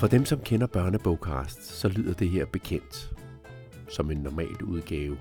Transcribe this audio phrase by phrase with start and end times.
[0.00, 3.12] For dem, som kender børnebogkast, så lyder det her bekendt
[3.88, 5.18] som en normal udgave.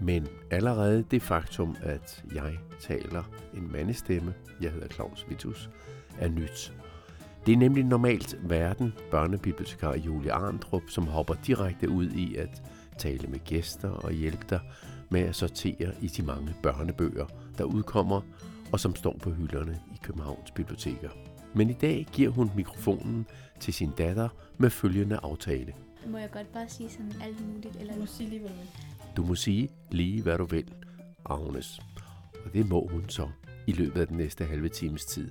[0.00, 3.22] Men allerede det faktum, at jeg taler
[3.54, 5.70] en mandestemme, jeg hedder Claus Vitus,
[6.18, 6.72] er nyt.
[7.46, 12.62] Det er nemlig normalt verden, børnebibliotekar Julie Arndrup, som hopper direkte ud i at
[12.98, 14.60] tale med gæster og hjælpe dig
[15.10, 17.26] med at sortere i de mange børnebøger,
[17.58, 18.20] der udkommer
[18.72, 21.08] og som står på hylderne i Københavns biblioteker.
[21.54, 23.26] Men i dag giver hun mikrofonen
[23.60, 24.28] til sin datter
[24.58, 25.74] med følgende aftale.
[26.06, 27.76] Må jeg godt bare sige sådan alt muligt?
[27.76, 27.94] Eller?
[27.94, 29.16] Du må sige lige, hvad du vil.
[29.16, 30.74] Du må sige lige, hvad du vil,
[31.24, 31.80] Agnes.
[32.44, 33.28] Og det må hun så
[33.66, 35.30] i løbet af den næste halve times tid.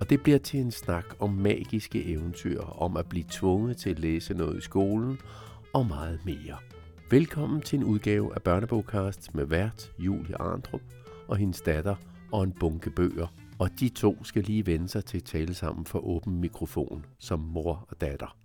[0.00, 3.98] Og det bliver til en snak om magiske eventyr, om at blive tvunget til at
[3.98, 5.18] læse noget i skolen
[5.72, 6.56] og meget mere.
[7.10, 10.80] Velkommen til en udgave af Børnebogcast med vært Julie Arndrup
[11.28, 11.94] og hendes datter
[12.32, 13.41] og en bunke bøger.
[13.58, 17.40] Og de to skal lige vende sig til at tale sammen for åben mikrofon som
[17.40, 18.36] mor og datter.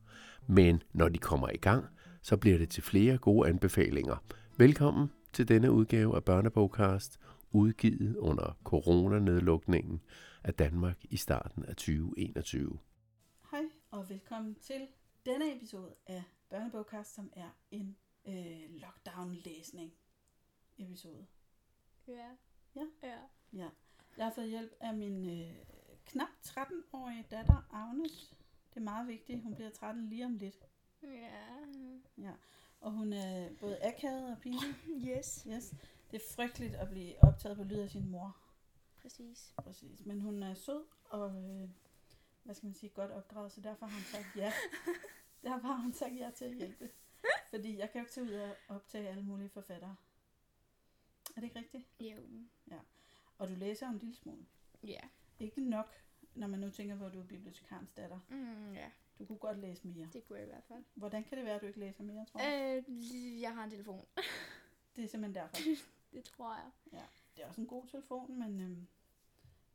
[0.48, 1.86] Men når de kommer i gang,
[2.22, 4.24] så bliver det til flere gode anbefalinger.
[4.58, 7.20] Velkommen til denne udgave af Børnebogcast,
[7.52, 10.02] udgivet under coronanedlukningen
[10.44, 12.80] af Danmark i starten af 2021.
[13.52, 14.88] Hej og velkommen til
[15.26, 17.98] denne episode af Børnebogkast, som er en
[18.28, 19.92] øh, lockdown-læsning
[20.78, 21.26] episode.
[22.08, 22.30] Ja.
[22.76, 22.86] Ja.
[23.04, 23.18] Ja.
[23.54, 23.68] Ja.
[24.18, 25.54] Jeg har fået hjælp af min øh,
[26.06, 28.34] knap 13-årige datter, Agnes.
[28.70, 29.44] Det er meget vigtigt.
[29.44, 30.68] Hun bliver 13 lige om lidt.
[31.04, 31.30] Ja.
[32.18, 32.32] Ja.
[32.82, 34.76] Og hun er både akavet og pinlig.
[35.08, 35.48] Yes.
[35.48, 35.74] Yes.
[36.12, 38.38] Det er frygteligt at blive optaget på lyd af sin mor.
[39.02, 39.54] Præcis.
[39.58, 40.06] Præcis.
[40.06, 41.70] Men hun er sød og, øh,
[42.44, 44.54] hvad skal man sige, godt opdraget, så derfor har hun sagt ja.
[45.50, 46.90] derfor har hun sagt ja til at hjælpe.
[47.50, 49.96] Fordi jeg kan jo ikke tage ud og optage alle mulige forfattere.
[51.36, 51.84] Er det ikke rigtigt?
[52.72, 52.80] Jo.
[53.38, 54.46] Og du læser en lille smule.
[54.84, 55.00] Ja.
[55.40, 55.94] Ikke nok,
[56.36, 58.20] når man nu tænker på, at du er bibliotekarens datter.
[58.30, 60.10] Mm, ja, Du kunne godt læse mere.
[60.14, 60.84] det kunne jeg i hvert fald.
[60.94, 62.84] Hvordan kan det være, at du ikke læser mere, tror jeg?
[62.88, 64.06] Øh, jeg har en telefon.
[64.96, 65.56] Det er simpelthen derfor.
[66.14, 66.72] det tror jeg.
[67.36, 68.88] Det er også en god telefon, men øhm,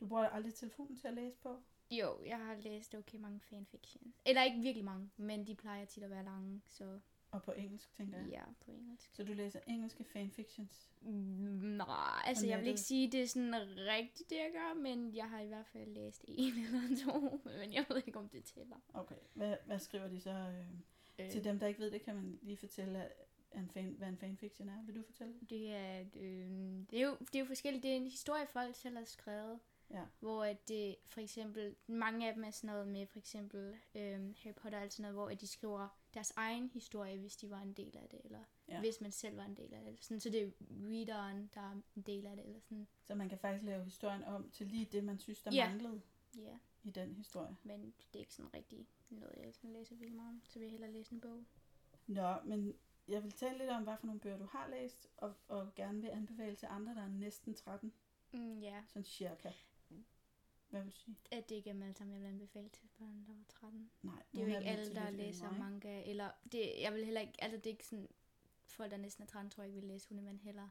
[0.01, 1.63] du bruger aldrig telefonen til at læse på.
[1.91, 4.15] Jo, jeg har læst okay mange fanfiction.
[4.27, 7.01] Eller ikke virkelig mange, men de plejer tit at være lange, så
[7.33, 8.45] Og på engelsk, tænker ja, jeg.
[8.65, 9.11] på engelsk.
[9.15, 10.91] Så du læser engelske fanfictions.
[11.01, 15.17] Mm, Nej, altså jeg vil ikke sige, det er sådan rigtigt, det jeg gør, men
[15.17, 18.45] jeg har i hvert fald læst en eller to, men jeg ved ikke, om det
[18.45, 18.77] tæller.
[18.95, 20.31] Okay, hvad, hvad skriver de så?
[20.31, 20.67] Øh,
[21.19, 22.99] Øh, til dem, der ikke ved det, kan man lige fortælle,
[23.51, 24.83] at en fan, hvad en fanfiction er.
[24.87, 25.35] Vil du fortælle?
[25.51, 26.51] Det er, øh,
[26.91, 27.83] det, er jo, det er jo forskelligt.
[27.83, 29.59] Det er en historie, folk selv har skrevet.
[29.93, 30.05] Ja.
[30.21, 34.35] Hvor at det for eksempel, mange af dem er sådan noget med for eksempel øh,
[34.43, 37.61] Harry Potter og sådan noget, hvor at de skriver deres egen historie, hvis de var
[37.61, 38.81] en del af det, eller Ja.
[38.81, 40.05] hvis man selv var en del af det.
[40.05, 42.89] Sådan, så det er readeren, der er en del af det, eller sådan.
[43.03, 45.69] Så man kan faktisk lave historien om til lige det, man synes, der Ja.
[45.69, 46.01] manglede
[46.39, 47.57] Ja, i den historie.
[47.63, 50.65] men det er ikke sådan rigtig noget, jeg sådan læser virkelig meget om, så vil
[50.67, 51.45] jeg hellere læse en bog.
[52.07, 52.75] Nå, men
[53.09, 56.01] jeg vil tale lidt om, hvad for nogle bøger du har læst, og, og gerne
[56.01, 57.93] vil anbefale til andre, der er næsten 13,
[58.35, 59.51] Mm, ja, sådan cirka.
[60.73, 61.17] Hvad vil du sige?
[61.31, 63.91] at det ikke er dem alle sammen, jeg vil anbefale til børn, der var 13.
[64.03, 67.21] Nej, Det er jo ikke alle, der læser yngre, manga, eller det, jeg vil heller
[67.21, 68.09] ikke, altså det er ikke sådan,
[68.67, 70.69] folk der næsten er 13, tror jeg ikke vil læse Hundemand heller.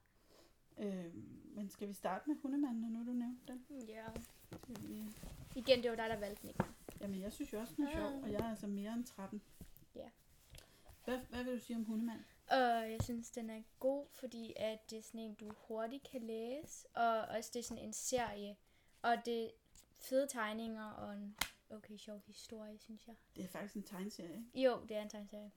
[0.78, 1.16] Øh,
[1.56, 3.66] men skal vi starte med hundemanden, når nu du nævnte den?
[3.88, 4.06] Ja.
[4.64, 5.14] Skal vi-
[5.56, 6.64] Igen, det var dig, der valgte den, ikke?
[7.02, 9.42] Jamen, jeg synes jo også, den er sjov, og jeg er altså mere end 13.
[9.96, 10.10] Ja.
[11.06, 12.20] Hvad, hvad vil du sige om hundemand?
[12.52, 16.22] Og jeg synes, den er god, fordi at det er sådan en, du hurtigt kan
[16.22, 18.56] læse, og også det er sådan en serie,
[19.02, 19.52] og det
[20.02, 21.36] fede tegninger og en
[21.70, 23.16] okay sjov historie, synes jeg.
[23.36, 24.62] Det er faktisk en tegneserie, ikke?
[24.70, 25.52] Jo, det er en tegneserie.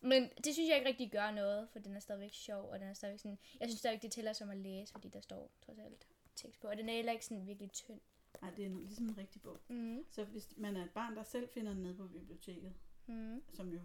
[0.00, 2.88] Men det synes jeg ikke rigtig gør noget, for den er stadigvæk sjov, og den
[2.88, 3.38] er stadigvæk sådan...
[3.60, 6.06] Jeg synes stadigvæk, det tæller som at læse, fordi der står trods alt
[6.36, 6.68] tekst på.
[6.68, 8.00] Og den er heller ikke sådan virkelig tynd.
[8.42, 9.60] Nej, det er en- ligesom en rigtig bog.
[9.68, 10.04] Mm.
[10.10, 12.74] Så hvis man er et barn, der selv finder den nede på biblioteket,
[13.06, 13.42] Mm.
[13.52, 13.80] som jo,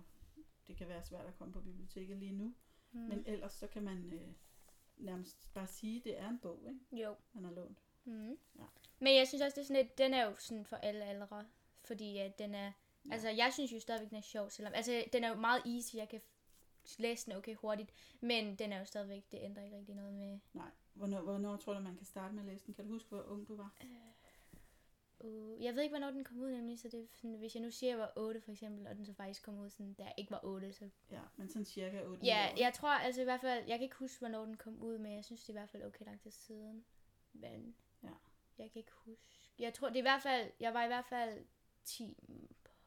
[0.67, 2.53] det kan være svært at komme på biblioteket lige nu,
[2.91, 2.99] Mm.
[2.99, 4.27] men ellers så kan man øh,
[4.97, 7.03] nærmest bare sige, at det er en bog, ikke?
[7.03, 7.15] Jo.
[7.33, 7.77] man har lånt.
[8.07, 8.37] Mm.
[8.59, 8.63] Ja.
[8.99, 11.45] Men jeg synes også, det er sådan lidt, den er jo sådan for alle aldre.
[11.83, 12.71] Fordi at den er,
[13.05, 13.13] Ja.
[13.13, 15.95] altså jeg synes jo stadigvæk, den er sjov, selvom, altså den er jo meget easy,
[15.95, 16.21] jeg kan
[16.99, 20.39] læse den okay hurtigt, men den er jo stadigvæk, det ændrer ikke rigtig noget med,
[20.53, 22.73] Nej, hvornår, hvornår tror du, man kan starte med at læse den?
[22.73, 23.75] Kan du huske, hvor ung du var?
[25.19, 27.63] uh, jeg ved ikke, hvornår den kom ud nemlig, så det er sådan, hvis jeg
[27.63, 29.93] nu siger, at jeg var 8 for eksempel, og den så faktisk kom ud sådan,
[29.93, 32.59] da jeg ikke var 8, så Ja, men sådan cirka 8 ja, år.
[32.59, 35.13] jeg tror altså i hvert fald, jeg kan ikke huske, hvornår den kom ud, men
[35.15, 36.85] jeg synes, det er i hvert fald okay lang tid siden,
[37.33, 38.09] men Ja.
[38.57, 39.23] jeg kan ikke huske,
[39.59, 41.45] jeg tror, det er i hvert fald, jeg var i hvert fald
[41.83, 42.17] 10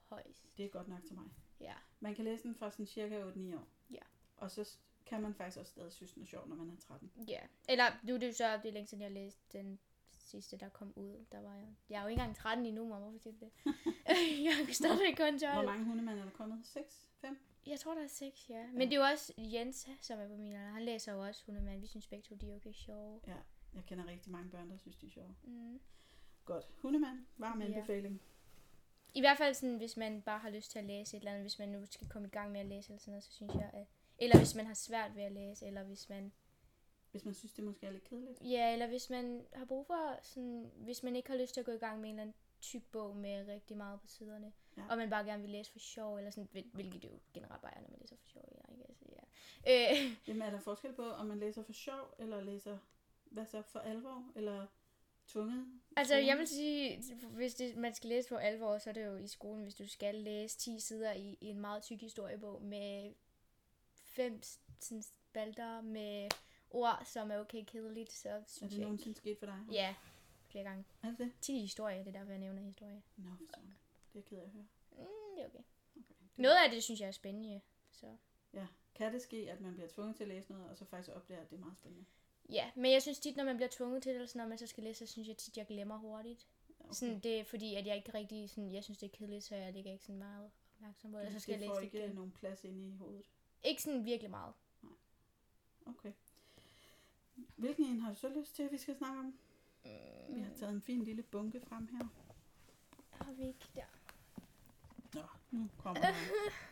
[0.09, 1.25] højst, Det er godt nok til mig.
[1.61, 1.75] ja.
[2.01, 3.67] Man kan læse den fra sådan cirka 8-9 år.
[3.91, 4.03] Ja.
[4.37, 4.77] Og så
[5.07, 7.13] kan man faktisk også stadig synes, den er sjov, når man er 13.
[7.29, 9.79] Ja, eller nu er det jo så, det er længe siden, jeg læste den
[10.11, 11.25] sidste, der kom ud.
[11.33, 12.99] Der var jeg, jeg er jo ikke engang 13 endnu, mor.
[12.99, 13.51] Hvorfor siger det?
[14.45, 15.53] jeg er stadigvæk kun 12.
[15.55, 16.67] Hvor mange hundemænd er der kommet?
[16.67, 17.07] 6?
[17.21, 17.39] 5?
[17.67, 18.67] Jeg tror, der er seks, ja.
[18.67, 20.71] Men det er jo også Jens, som er på min alder.
[20.73, 21.81] Han læser jo også Hundemand.
[21.81, 23.21] Vi synes begge to, de er okay sjove.
[23.27, 23.37] Ja,
[23.75, 25.35] jeg kender rigtig mange børn, der synes, de er sjove.
[25.43, 25.81] Mm.
[26.45, 26.65] Godt.
[26.79, 27.67] Hundemand, varm Ja.
[27.67, 28.21] anbefaling.
[29.15, 31.45] I hvert fald sådan, hvis man bare har lyst til at læse et eller andet,
[31.45, 33.55] hvis man nu skal komme i gang med at læse eller sådan noget, så synes
[33.55, 33.87] jeg, at...
[34.19, 36.33] Eller hvis man har svært ved at læse, eller hvis man...
[37.11, 38.41] Hvis man synes, det måske er lidt kedeligt.
[38.45, 40.71] Ja, eller hvis man har brug for sådan...
[40.77, 42.83] Hvis man ikke har lyst til at gå i gang med en eller anden tyk
[42.93, 44.83] bog med rigtig meget på siderne, Ja.
[44.83, 44.89] ja.
[44.91, 47.63] og man bare gerne vil læse for sjov, eller sådan, hvil- hvilket det jo generelt
[47.63, 48.85] bare er, når man læser for sjov, ja, ikke?
[48.89, 49.05] Altså,
[49.67, 50.03] ja.
[50.07, 52.79] Øh, Jamen, er der forskel på, om man læser for sjov, eller læser,
[53.31, 54.67] hvad så, for alvor, eller
[55.27, 55.67] tvunget?
[55.97, 56.29] Altså, tvunget?
[56.29, 59.27] jeg vil sige, hvis det, man skal læse for alvor, så er det jo i
[59.27, 63.15] skolen, hvis du skal læse 10 sider i, i en meget tyk historiebog med
[63.95, 64.43] fem
[64.81, 66.29] sådan, spalter med
[66.71, 69.59] ord, som er okay kedeligt, så Er synes det jeg nogensinde sket for dig?
[69.73, 69.95] Ja,
[70.47, 70.85] flere gange.
[71.03, 71.33] Er det det?
[71.41, 73.03] 10 historie, det er derfor, jeg nævner historie.
[73.17, 73.75] Nå, for sådan.
[74.13, 74.67] Det er jeg ked af at høre.
[74.93, 75.63] Mm, det er okay.
[75.97, 76.15] Okay.
[76.37, 77.61] Noget af det, synes jeg er spændende,
[77.91, 78.17] så...
[78.55, 78.67] Ja.
[78.95, 81.41] Kan det ske, at man bliver tvunget til at læse noget, og så faktisk opdager,
[81.41, 82.05] at det er meget spændende?
[82.51, 84.59] Ja, men jeg synes tit, når man bliver tvunget til det, eller sådan, når man
[84.59, 86.47] så skal læse, så synes jeg tit, jeg glemmer hurtigt.
[86.81, 86.93] Okay.
[86.93, 89.57] Sådan, det er fordi, at jeg ikke rigtig, sådan, jeg synes, det er kedeligt, så
[89.57, 91.91] jeg ligger ikke sådan meget opmærksom på det, og så skal det jeg får læse
[91.91, 92.15] det ikke igen.
[92.15, 93.25] nogen plads inde i hovedet.
[93.65, 94.55] Ikke sådan virkelig meget.
[95.87, 96.13] Okay.
[97.57, 99.39] Hvilken en har du så lyst til, at vi skal snakke om?
[99.85, 100.35] Mm.
[100.37, 102.09] Vi har taget en fin lille bunke frem her.
[103.11, 103.85] Har vi ikke der?
[105.15, 106.15] Nå, nu kommer der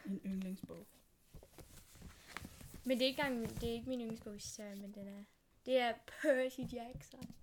[0.06, 0.86] en yndlingsbog.
[2.84, 5.24] Men det er ikke, engang, det er ikke min yndlingsbogserie, men den er...
[5.68, 7.34] Det er Percy Jackson.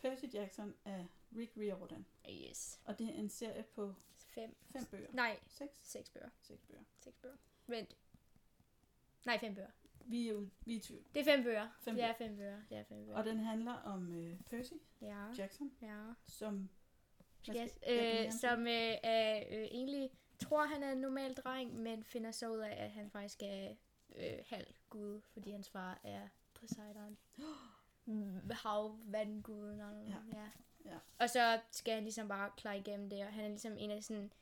[0.00, 2.06] Percy Jackson af Rick Riordan.
[2.30, 2.80] Yes.
[2.84, 4.56] Og det er en serie på Fem.
[4.72, 5.08] fem bøger.
[5.12, 5.72] Nej, Seks?
[5.82, 6.28] seks bøger.
[6.40, 6.82] Seks bøger.
[7.00, 7.36] Seks bøger.
[7.66, 7.96] Vent.
[9.24, 9.70] Nej, fem bøger.
[10.04, 11.04] Vi er jo vi er i tvivl.
[11.14, 11.68] Det er fem bøger.
[11.80, 12.60] Fem det er fem bøger.
[12.68, 13.18] Det er fem bøger.
[13.18, 15.26] Og den handler om øh, Percy Ja.
[15.38, 16.04] Jackson, Ja.
[16.26, 16.68] som...
[17.48, 22.30] Yes, øh, som øh, er øh, egentlig tror, han er en normal dreng, men finder
[22.30, 23.74] så ud af, at han faktisk er
[24.16, 27.16] øh, halv gud, fordi hans far er Poseidon.
[28.06, 29.80] Mm, Havvandguden.
[29.80, 30.16] Og, Ja.
[30.38, 30.46] ja.
[30.84, 30.96] ja.
[31.18, 34.02] Og så skal han ligesom bare klare igennem det, og han er ligesom en af
[34.02, 34.32] sådan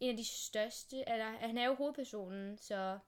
[0.00, 2.98] en af de største, eller han er jo hovedpersonen, så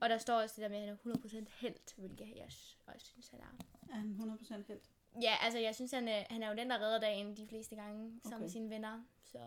[0.00, 1.16] og der står også det der med, at han er
[1.46, 2.44] 100% helt, hvilket jeg
[2.86, 3.64] også synes, han er.
[3.92, 4.90] Er han 100% helt?
[5.22, 7.76] Ja, altså jeg synes, han er, han er jo den, der redder dagen de fleste
[7.76, 8.40] gange, sammen Okay.
[8.42, 9.02] med sine venner.
[9.24, 9.38] Så.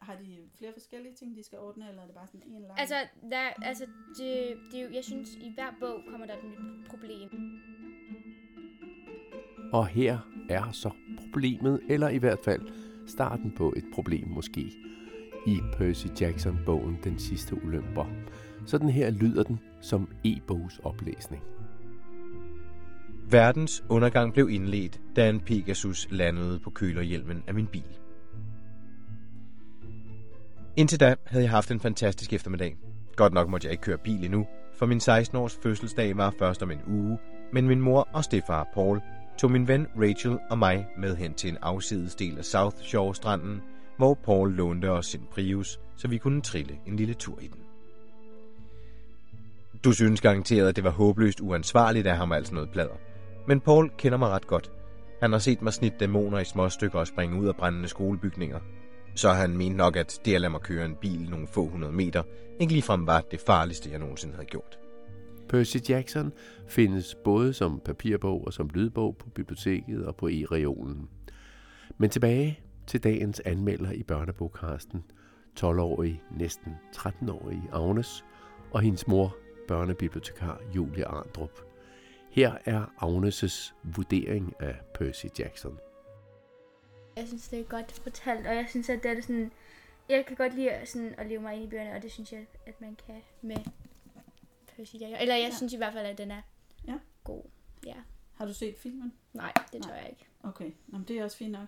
[0.00, 2.80] Har de flere forskellige ting, de skal ordne, eller er det bare sådan en lang...
[2.80, 2.94] Altså,
[3.30, 3.86] der, altså
[4.18, 7.30] det, det, er jo- jeg synes, i hver bog kommer der et nyt problem.
[9.72, 12.62] Og her er så problemet, eller i hvert fald
[13.06, 14.72] starten på et problem måske,
[15.46, 18.04] i Percy Jackson-bogen Den sidste olymper.
[18.66, 21.42] Sådan her lyder den som e-bogs oplæsning.
[23.30, 27.98] Verdens undergang blev indledt, da en Pegasus landede på kølerhjelmen af min bil.
[30.76, 32.76] Indtil da havde jeg haft en fantastisk eftermiddag.
[33.16, 36.70] Godt nok måtte jeg ikke køre bil endnu, for min 16-års fødselsdag var først om
[36.70, 37.18] en uge,
[37.52, 39.00] men min mor og stefar Paul
[39.42, 43.62] tog min ven Rachel og mig med hen til en afsides del af South Shore-stranden,
[43.96, 47.60] hvor Paul lånte os sin Prius, så vi kunne trille en lille tur i den.
[49.84, 52.94] Du synes garanteret, at det var håbløst uansvarligt af ham altså noget plader.
[53.48, 54.70] Men Paul kender mig ret godt.
[55.20, 58.58] Han har set mig snit dæmoner i små stykker og springe ud af brændende skolebygninger.
[59.14, 61.92] Så han mente nok, at det at lade mig køre en bil nogle få hundrede
[61.92, 62.22] meter,
[62.60, 64.81] ikke ligefrem var det farligste, jeg nogensinde havde gjort.
[65.48, 66.32] Percy Jackson
[66.68, 71.08] findes både som papirbog og som lydbog på biblioteket og på e-reolen.
[71.98, 75.04] Men tilbage til dagens anmelder i børnebogkasten,
[75.60, 78.24] 12-årige, næsten 13-årige Agnes
[78.70, 79.36] og hendes mor,
[79.68, 81.60] børnebibliotekar Julie Arndrup.
[82.30, 85.78] Her er Agnes' vurdering af Percy Jackson.
[87.16, 89.52] Jeg synes, det er godt fortalt, og jeg synes, at det er sådan...
[90.08, 92.46] Jeg kan godt lide sådan, at leve mig ind i bøgerne, og det synes jeg,
[92.66, 93.56] at man kan med
[94.76, 95.20] Percy Jackson.
[95.20, 95.56] Eller jeg Ja.
[95.56, 96.42] synes i hvert fald, at den er
[96.86, 96.94] Ja.
[97.24, 97.42] god.
[97.86, 97.94] Ja.
[98.34, 99.12] Har du set filmen?
[99.32, 99.88] Nej, det Nej.
[99.88, 100.26] tror jeg ikke.
[100.42, 101.66] Okay, Nå, men det er også fint nok.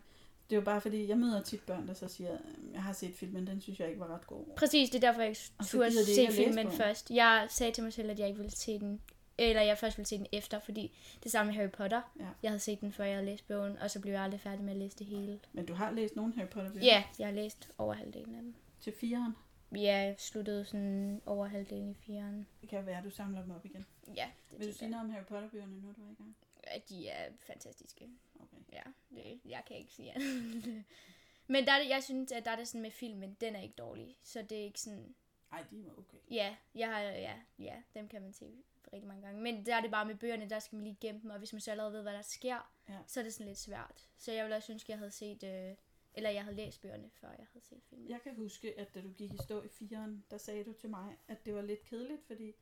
[0.50, 2.92] Det er jo bare fordi, jeg møder tit børn, der så siger, "Øhm, jeg har
[2.92, 4.44] set filmen, den synes jeg ikke var ret god.
[4.56, 7.10] Præcis, det er derfor, jeg ikke turde ikke se filmen først.
[7.10, 9.00] Jeg sagde til mig selv, at jeg ikke ville se den.
[9.38, 12.00] Eller jeg først ville se den efter, fordi det samme med Harry Potter.
[12.20, 12.24] Ja.
[12.42, 14.64] Jeg havde set den, før jeg havde læst bogen, og så blev jeg aldrig færdig
[14.64, 15.40] med at læse det hele.
[15.52, 16.84] Men du har læst nogle Harry Potter bøger?
[16.84, 18.54] Ja, jeg har læst over halvdelen af dem.
[18.80, 19.36] Til fireren?
[19.76, 22.46] Ja, jeg sluttede sådan over halvdelen i firen.
[22.60, 23.86] Det kan være, at du samler dem op igen.
[24.16, 26.14] Ja, det Vil du synes sige noget om Harry Potter bøgerne, når du er i
[26.14, 26.36] gang?
[26.62, 28.08] At de er fantastiske.
[28.40, 28.56] Okay.
[28.72, 30.84] Ja, det, jeg kan ikke sige andet.
[31.46, 33.60] Men der er det, jeg synes, at der er det sådan med filmen, den er
[33.60, 34.16] ikke dårlig.
[34.22, 35.14] Så det er ikke sådan,
[35.52, 36.18] Ej, de var okay.
[36.30, 38.50] ja, jeg har, ja, ja, dem kan man se
[38.92, 39.42] rigtig mange gange.
[39.42, 41.52] Men der er det bare med bøgerne, der skal man lige gemme dem, og hvis
[41.52, 42.98] man så allerede ved, hvad der sker, Ja.
[43.06, 44.08] så er det sådan lidt svært.
[44.18, 45.74] Så jeg ville også ønske, at jeg havde set, øh,
[46.14, 48.10] eller jeg havde læst bøgerne, før jeg havde set filmen.
[48.10, 50.90] Jeg kan huske, at da du gik i stå i firen, der sagde du til
[50.90, 52.52] mig, at det var lidt kedeligt, fordi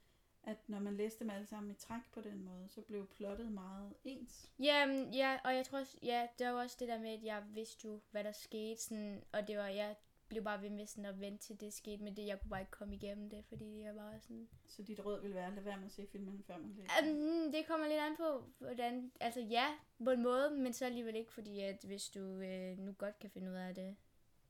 [0.44, 3.52] at når man læste dem alle sammen i træk på den måde, så blev plottet
[3.52, 4.52] meget ens.
[4.58, 7.44] Jamen, ja, og jeg tror også, ja, det var også det der med, at jeg
[7.54, 9.96] vidste jo, hvad der skete, sådan, og det var, jeg
[10.32, 12.60] blev bare ved med sådan at vente til det skete, men det, jeg kunne bare
[12.60, 14.48] ikke komme igennem det, fordi jeg var sådan...
[14.68, 16.90] Så dit råd ville være at lade være med at se filmen, før man læser.
[17.02, 19.12] Um, det kommer lidt an på, hvordan...
[19.20, 19.66] Altså ja,
[20.04, 23.30] på en måde, men så alligevel ikke, fordi at hvis du øh, nu godt kan
[23.30, 23.96] finde ud af det,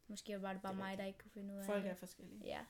[0.07, 1.91] måske var det bare Det mig, der ikke kunne finde ud af Folk det.
[1.91, 2.45] er forskellige.
[2.45, 2.61] Ja.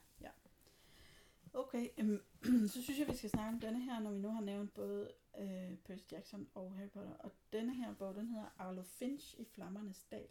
[1.54, 2.23] Okay, øhm,
[2.73, 5.11] så synes jeg, vi skal snakke om denne her, når vi nu har nævnt både
[5.38, 7.12] øh, Percy Jackson og Harry Potter.
[7.12, 10.26] Og denne her bog, den hedder Arlo Finch i Flammernes Dal.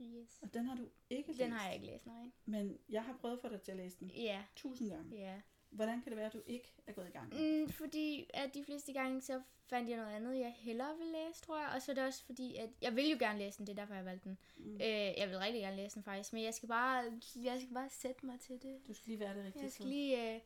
[0.00, 0.38] Yes.
[0.42, 1.40] Og den har du ikke læst.
[1.40, 2.30] Den har jeg ikke læst, nej.
[2.44, 5.16] Men jeg har prøvet få dig til at læse den Ja, tusind gange.
[5.16, 5.40] ja.
[5.70, 7.34] Hvordan kan det være, at du ikke er gået i gang?
[7.34, 11.42] Mm, fordi at de fleste gange, så fandt jeg noget andet, jeg hellere vil læse,
[11.42, 11.70] tror jeg.
[11.74, 13.76] Og så er det også fordi, at jeg vil jo gerne læse den, det er
[13.76, 14.38] derfor, jeg valgte den.
[14.56, 14.74] Mm.
[14.74, 14.80] Øh,
[15.18, 17.04] jeg vil rigtig gerne læse den faktisk, men jeg skal bare,
[17.36, 18.80] jeg skal bare sætte mig til det.
[18.86, 20.34] Du skal lige være det rigtige Jeg skal lige...
[20.34, 20.40] Øh,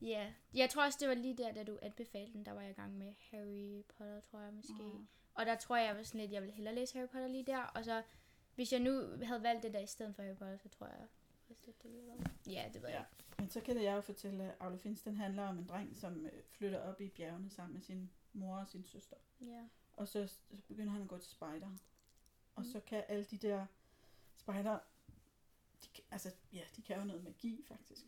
[0.00, 2.70] ja, jeg tror også, det var lige der, da du anbefalede den, der var jeg
[2.70, 4.72] i gang med Harry Potter, tror jeg måske.
[4.78, 5.04] Nå.
[5.34, 7.44] Og der tror jeg, jeg var sådan lidt, jeg ville hellere læse Harry Potter lige
[7.46, 7.58] der.
[7.58, 8.02] Og så,
[8.56, 11.06] hvis jeg nu havde valgt det der i stedet for Harry Potter, så tror jeg
[11.48, 12.30] at det ville været...
[12.46, 13.24] Ja, det ved jeg Ja.
[13.38, 16.26] Men så kan jeg jo fortælle, at Arlo Finch, den handler om en dreng, som
[16.26, 19.16] øh, flytter op i bjergene sammen med sin mor og sin søster.
[19.40, 19.68] Ja.
[19.92, 21.70] Og så, så begynder han at gå til spejder.
[22.54, 22.64] Og Mm.
[22.64, 23.66] så kan alle de der
[24.36, 24.78] spejder,
[25.82, 28.02] de, altså ja, de kan jo noget magi faktisk.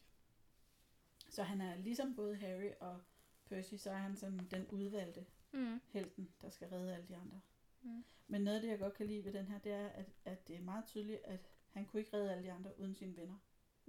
[1.30, 3.00] Så han er ligesom både Harry og
[3.46, 5.80] Percy, så er han sådan den udvalgte Mm.
[5.88, 7.40] helten, der skal redde alle de andre.
[7.82, 8.04] Mm.
[8.26, 10.48] Men noget af det, jeg godt kan lide ved den her, det er, at, at
[10.48, 13.36] det er meget tydeligt, at han kunne ikke redde alle de andre uden sine venner.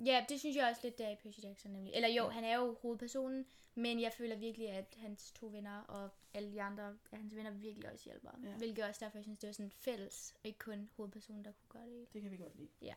[0.06, 1.94] Ja, det synes jeg også lidt, der er i Percy Jackson nemlig.
[1.94, 2.30] Eller jo, Ja.
[2.30, 6.62] han er jo hovedpersonen, men jeg føler virkelig, at hans to venner og alle de
[6.62, 8.44] andre af hans venner virkelig også hjælper ham.
[8.44, 8.58] Ja.
[8.58, 11.82] Hvilket også derfor, jeg synes, det var sådan fælles, og ikke kun hovedpersonen, der kunne
[11.82, 12.14] gøre det.
[12.14, 12.70] Det kan vi godt lide.
[12.82, 12.94] Ja.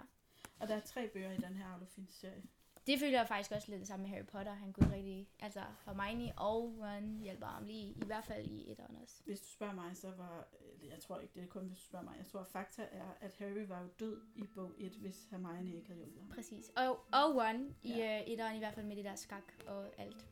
[0.58, 2.42] Og der er tre bøger i den her Arlo Finch-serie.
[2.86, 4.52] Det føler jeg faktisk også lidt det samme med Harry Potter.
[4.52, 8.96] Han kunne rigtig, altså Hermione og Ron hjælper ham lige, i hvert fald i etteren
[9.02, 9.22] også.
[9.24, 10.48] Hvis du spørger mig, så var...
[10.80, 12.14] eller Jeg tror ikke, det er kun, hvis du spørger mig.
[12.18, 15.86] Jeg tror, fakta er, at Harry var jo død i bog 1, hvis Hermione ikke
[15.88, 16.30] havde hjulpet ham.
[16.30, 16.70] Præcis.
[16.76, 17.96] Og, og Ron i Ja.
[17.96, 18.22] ja.
[18.32, 20.26] etteren i hvert fald med det der skak og alt.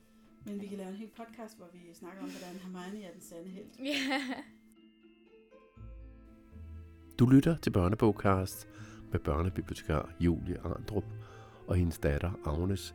[0.46, 3.20] Men vi kan lave en hel podcast, hvor vi snakker om, hvordan Hermione er den
[3.20, 3.66] sande held.
[3.78, 4.20] Ja.
[7.18, 8.68] Du lytter til Børnebogcast
[9.12, 11.04] med børnebibliotekar Julie Arndrup
[11.70, 12.94] og hendes datter Agnes,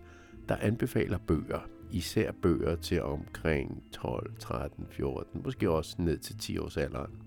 [0.50, 1.60] der anbefaler bøger,
[1.92, 7.22] især bøger til omkring 12, 13, 14, måske også ned til 10 års alderen.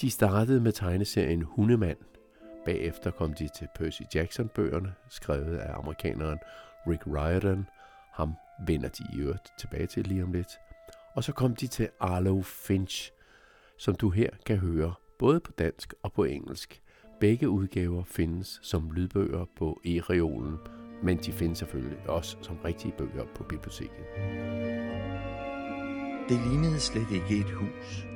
[0.00, 1.98] De startede med tegneserien Hundemand.
[2.64, 6.38] Bagefter kom de til Percy Jackson-bøgerne, skrevet af amerikaneren
[6.86, 7.66] Rick Riordan.
[8.12, 8.34] Ham
[8.66, 10.58] vender de i øvrigt tilbage til lige om lidt.
[11.14, 13.12] Og så kom de til Arlo Finch,
[13.78, 16.83] som du her kan høre både på dansk og på engelsk.
[17.24, 20.56] Begge udgaver findes som lydbøger på e-reolen,
[21.02, 24.04] men de findes selvfølgelig også som rigtige bøger på biblioteket.
[26.28, 28.06] Det lignede slet ikke et hus.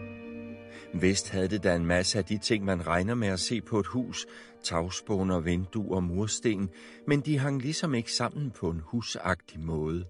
[0.95, 3.79] Vest havde det da en masse af de ting, man regner med at se på
[3.81, 4.27] et hus.
[4.63, 6.71] Tagspåner, vinduer og mursten,
[7.07, 10.05] men de hang ligesom ikke sammen på en husagtig måde.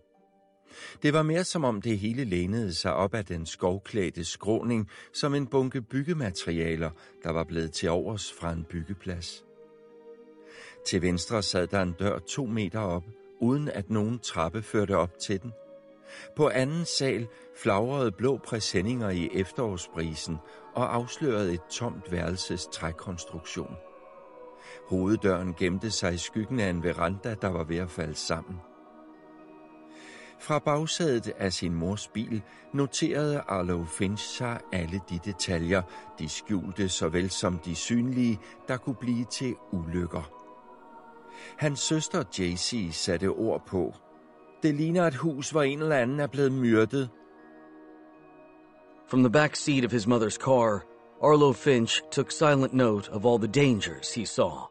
[1.02, 5.34] Det var mere som om det hele lænede sig op af den skovklædte skråning som
[5.34, 6.90] en bunke byggematerialer,
[7.22, 9.44] der var blevet til overs fra en byggeplads.
[10.86, 13.04] Til venstre sad der en dør to meter op,
[13.40, 15.52] uden at nogen trappe førte op til den.
[16.36, 17.26] På anden sal
[17.62, 20.36] flagrede blå præsendinger i efterårsbrisen
[20.74, 23.76] og afslørede et tomt værelses trækonstruktion.
[24.88, 28.56] Hoveddøren gemte sig i skyggen af en veranda, der var ved at falde sammen.
[30.40, 32.42] Fra bagsædet af sin mors bil
[32.72, 35.82] noterede Arlo Finch sig alle de detaljer,
[36.18, 40.32] de skjulte såvel som de synlige, der kunne blive til ulykker.
[41.56, 43.94] Hans søster JC satte ord på.
[44.62, 47.10] Det ligner et hus, hvor en eller anden er blevet myrdet.
[49.08, 50.84] From the back seat of his mother's car,
[51.22, 54.68] Arlo Finch took silent note of all the dangers he saw.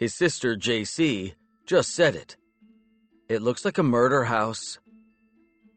[0.00, 1.32] His sister, JC,
[1.70, 2.36] just said it.
[3.28, 4.78] It looks like a murder house.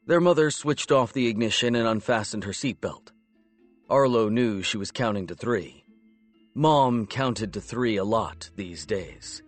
[0.05, 3.11] Their mother switched off the ignition and unfastened her seatbelt.
[3.89, 5.83] Arlo knew she was counting to three.
[6.53, 9.41] Mom counted to three a lot these days.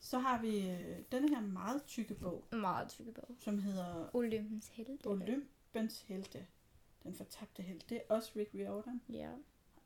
[0.00, 3.36] Så har vi øh, denne her meget tykke bog, Meget tykke bog.
[3.40, 5.06] som hedder Olympens helte.
[5.06, 6.46] Olympens Helte.
[7.02, 7.80] Den fortabte held.
[7.88, 9.00] Det er også Rick Riordan.
[9.08, 9.28] Ja.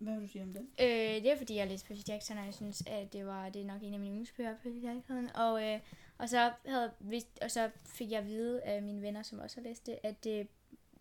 [0.00, 0.68] Hvad vil du sige om den?
[0.80, 0.86] Øh,
[1.22, 3.66] det er fordi, jeg læste Percy Jackson, og jeg synes, at det var det er
[3.66, 5.28] nok en af mine yndlingsbøger, Percy Jackson.
[5.34, 5.80] Og, øh,
[6.18, 9.56] og, så havde, vidst, og så fik jeg at vide af mine venner, som også
[9.60, 10.48] har læst det, at det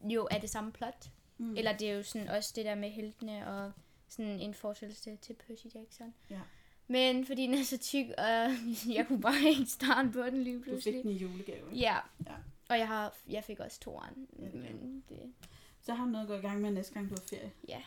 [0.04, 1.10] jo er det samme plot.
[1.38, 1.58] Mm.
[1.58, 3.72] Eller det er jo sådan også det der med heltene og
[4.08, 6.14] sådan en forestillelse til Percy Jackson.
[6.30, 6.40] Ja.
[6.88, 8.26] Men fordi den er så tyk, og
[8.98, 10.94] jeg kunne bare ikke starte på den lige Du pludselig.
[10.94, 11.70] fik den i julegave.
[11.74, 11.98] Ja.
[12.28, 12.34] Ja.
[12.70, 14.28] Og jeg, har, jeg fik også toeren.
[14.40, 15.34] Ja, men det,
[15.82, 17.52] Så har du noget at gå i gang med næste gang, du har ferie.
[17.68, 17.82] ja.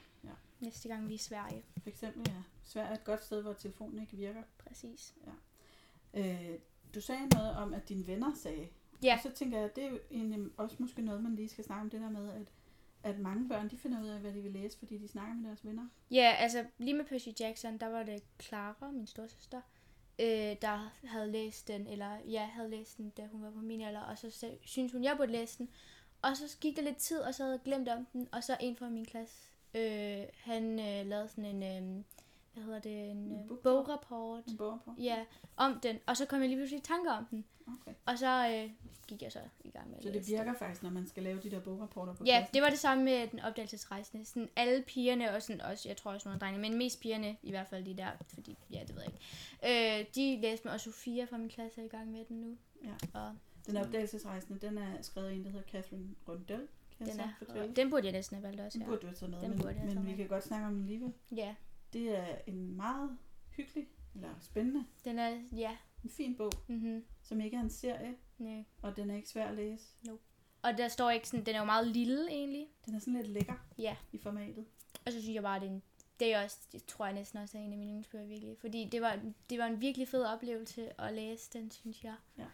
[0.62, 0.66] Ja.
[0.66, 1.62] Næste gang vi er i Sverige.
[1.82, 2.42] For eksempel, ja.
[2.64, 4.42] Sverige er et godt sted, hvor telefonen ikke virker.
[4.58, 5.14] Præcis.
[6.14, 6.58] Øh,
[6.94, 8.68] du sagde noget om, at dine venner sagde.
[9.02, 9.14] Ja.
[9.14, 11.64] Og så tænker jeg, at det er jo egentlig også måske noget, man lige skal
[11.64, 12.52] snakke om det der med, at,
[13.02, 15.48] at mange børn, de finder ud af, hvad de vil læse, fordi de snakker med
[15.48, 15.88] deres venner.
[16.10, 19.60] Ja, altså lige med Percy Jackson, der var det Clara, min storsøster,
[20.18, 23.80] øh, der havde læst den, eller ja, havde læst den, da hun var på min
[23.80, 25.70] alder, og så syntes hun, jeg burde læse den.
[26.22, 28.56] Og så gik der lidt tid, og så havde jeg glemt om den, og så
[28.60, 32.04] en fra min klasse, øh, han øh, lavede sådan en, øh,
[32.54, 34.94] hvad hedder det, en øh, bograpport, En bog på.
[34.98, 35.24] ja,
[35.56, 37.44] om den, og så kom jeg lige pludselig i tanke om den,
[37.82, 37.94] Okay.
[38.06, 38.70] og så øh,
[39.08, 41.22] gik jeg så i gang med at Så det læse virker faktisk, når man skal
[41.22, 42.54] lave de der bograpporter på Ja, klassen.
[42.54, 44.24] det var det samme med den opdagelsesrejsende.
[44.24, 47.36] Sådan alle pigerne, og sådan også, jeg tror også nogle af drengene, men mest pigerne,
[47.42, 49.12] i hvert fald de der, fordi, ja, det ved jeg
[49.62, 50.00] ikke.
[50.00, 52.56] Øh, de læste med, og Sofia fra min klasse er i gang med den nu.
[52.84, 53.20] Ja.
[53.20, 53.32] Og
[53.66, 56.68] Den opdagelsesrejsende, den er skrevet af en, der hedder Catherine Rundell,
[57.06, 58.88] den, er, og den burde jeg næsten have valgt også, Den ja.
[58.90, 60.16] burde du have taget med, Den men, burde jeg men taget vi med.
[60.18, 61.12] kan godt snakke om den alligevel.
[61.36, 61.54] Ja,
[61.92, 63.18] Det er en meget
[63.56, 65.76] hyggelig, eller spændende, den er, ja.
[66.04, 67.04] en fin bog, Mm-hmm.
[67.22, 68.64] som ikke er en serie, Nej.
[68.82, 69.84] og den er ikke svær at læse.
[70.62, 72.66] Og der står ikke sådan, den er jo meget lille egentlig.
[72.86, 73.96] Den er sådan lidt lækker Ja.
[74.12, 74.64] i formatet.
[75.06, 75.82] Og så synes jeg bare, at det er en,
[76.20, 78.56] det er også, det tror jeg næsten også er en af mine yndlingsbøger virkelig.
[78.60, 82.14] Fordi det var, det var en virkelig fed oplevelse at læse den, synes jeg.
[82.38, 82.44] Ja.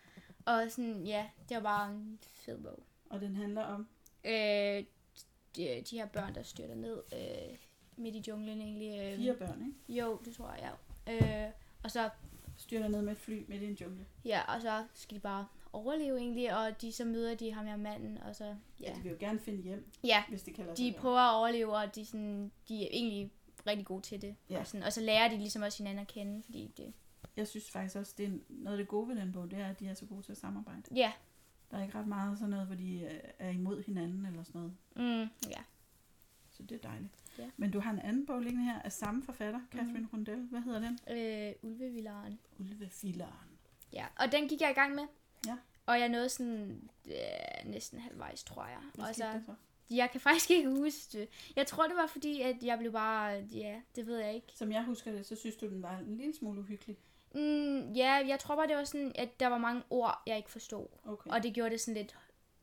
[0.47, 2.83] Og sådan, ja, det var bare en fed bog.
[3.11, 3.89] Og den handler om,
[4.25, 4.85] Øh,
[5.57, 7.57] de, de her børn, der styrter ned øh,
[7.97, 9.01] midt i junglen egentlig.
[9.13, 10.01] Øh, fire børn, ikke?
[10.01, 10.73] Jo, det tror jeg,
[11.07, 11.45] ja.
[11.47, 11.51] Øh,
[11.85, 12.11] og så,
[12.57, 14.07] Styrter ned med et fly midt i en jungle.
[14.25, 17.77] ja, og så skal de bare overleve egentlig, og de så møder de ham her
[17.77, 18.55] manden, og så, Ja.
[18.91, 18.95] ja.
[18.95, 21.35] De vil jo gerne finde hjem, Ja, hvis det kan lade de sig prøver at
[21.37, 23.31] overleve, og de, sådan, de er egentlig
[23.67, 24.37] rigtig gode til det.
[24.51, 24.59] Ja.
[24.59, 26.93] Og, sådan, og så lærer de ligesom også hinanden at kende, fordi det,
[27.37, 29.67] Jeg synes faktisk også, det er noget af det gode ved den bog, det er,
[29.71, 30.83] at de er så gode til at samarbejde.
[30.95, 31.13] ja,
[31.71, 34.61] Der er ikke ret meget sådan noget, hvor de øh, er imod hinanden eller sådan
[34.61, 34.77] noget.
[34.97, 35.63] mm, ja.
[36.51, 37.13] Så det er dejligt.
[37.39, 37.51] Ja.
[37.57, 40.09] Men du har en anden bog liggende her af samme forfatter, Catherine mm.
[40.13, 40.47] Rundell.
[40.47, 40.99] Hvad hedder den?
[41.19, 42.39] Øh, Ulvevillaren.
[42.59, 43.59] Ulvefilleren.
[43.93, 45.05] Ja, og den gik jeg i gang med.
[45.47, 45.57] Ja.
[45.87, 48.79] Og jeg nåede sådan øh, næsten halvvejs, tror jeg.
[48.95, 49.55] Hvad og skete der så?
[49.91, 51.29] Jeg kan faktisk ikke huske det.
[51.57, 53.47] Jeg tror, det var fordi, at jeg blev bare...
[53.53, 54.47] Ja, det ved jeg ikke.
[54.55, 56.97] Som jeg husker det, så synes du, den var en lille smule uhyggelig.
[57.39, 60.51] Mm, ja, jeg tror bare, det var sådan, at der var mange ord, jeg ikke
[60.51, 60.87] forstod.
[61.05, 61.31] Okay.
[61.31, 62.17] Og det gjorde det sådan lidt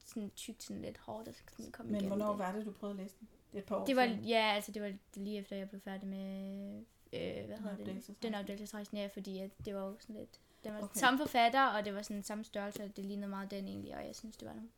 [0.05, 2.39] sådan tykt, sådan lidt hårdt at sådan komme Men hvornår det.
[2.39, 3.27] var det, du prøvede at læse den?
[3.51, 4.23] Det et par år Det var, siden.
[4.23, 6.77] ja, altså det var lige efter, jeg blev færdig med...
[7.13, 8.15] Øh, hvad hedder det?
[8.23, 10.39] Den opdagelsesrejsen, ja, fordi at det var jo sådan lidt...
[10.63, 10.99] Den var Okay.
[10.99, 14.05] samme forfatter, og det var sådan samme størrelse, og det lignede meget den egentlig, og
[14.05, 14.69] jeg synes, det var noget.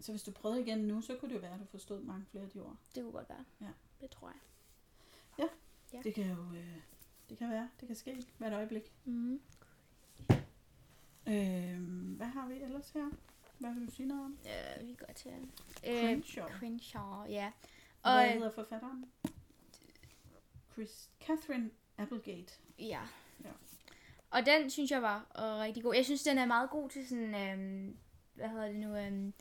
[0.00, 2.26] Så hvis du prøvede igen nu, så kunne det jo være, at du forstod mange
[2.30, 2.76] flere af de ord.
[2.94, 3.44] Det kunne godt være.
[3.60, 3.66] Ja.
[4.00, 5.48] Det tror jeg.
[5.92, 5.98] Ja.
[6.02, 6.54] Det kan jo...
[6.54, 6.76] Øh,
[7.30, 7.68] det kan være.
[7.80, 8.92] Det kan ske hvert øjeblik.
[9.04, 9.40] Mm.
[11.26, 11.80] Øh,
[12.16, 13.10] hvad har vi ellers her?
[13.58, 14.38] Hvad vil du sige noget om?
[14.46, 15.32] Øh, vi går til...
[15.84, 16.46] Crenshaw.
[16.46, 17.52] Øh, Crenshaw, ja.
[18.02, 19.04] Og hvad hedder forfatteren?
[20.72, 22.54] Chris, Catherine Applegate.
[22.78, 23.00] Ja.
[23.44, 23.50] Ja.
[24.30, 25.94] Og den synes jeg var øh, rigtig god.
[25.94, 27.96] Jeg synes, den er meget god til sådan, øhm,
[28.34, 29.34] hvad hedder det nu, øhm,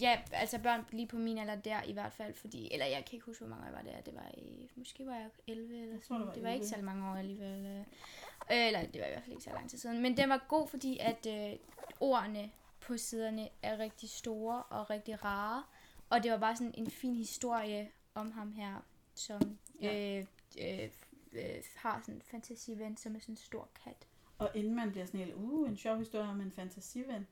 [0.00, 3.14] ja, altså børn lige på min alder der i hvert fald, fordi, eller jeg kan
[3.14, 5.80] ikke huske, hvor mange år jeg var der, det var i, måske var jeg 11
[5.80, 6.68] eller Jeg sådan, det var det var ikke 11.
[6.68, 9.70] særlig mange år alligevel, øh, øh, eller det var i hvert fald ikke så lang
[9.70, 11.56] tid siden, men den var god, fordi at øh,
[12.00, 15.62] ordene på siderne er rigtig store og rigtig rare,
[16.10, 18.84] og det var bare sådan en fin historie om ham her,
[19.14, 20.18] som Ja.
[20.18, 20.26] øh,
[20.60, 20.90] øh,
[21.32, 24.06] øh, har sådan en fantasiven, som er sådan en stor kat.
[24.38, 27.26] Og inden man bliver sådan helt, uh, en sjov historie om en fantasiven,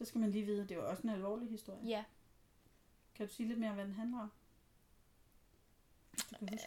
[0.00, 1.80] så skal man lige vide, at det er også en alvorlig historie.
[1.88, 2.04] Ja,
[3.14, 4.30] Kan du sige lidt mere, hvad den handler om?
[6.40, 6.60] Det.